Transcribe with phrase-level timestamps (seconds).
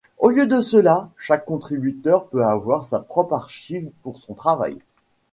[0.17, 4.79] Au lieu de cela, chaque contributeur peut avoir sa propre archive pour son travail.